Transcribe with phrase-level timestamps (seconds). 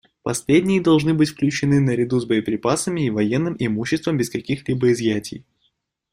[0.23, 5.45] Последние должны быть включены наряду с боеприпасами и военным имуществом без каких-либо изъятий.